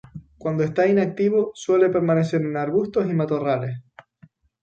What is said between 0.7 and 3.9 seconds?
inactivo suele permanecer en arbustos y matorrales.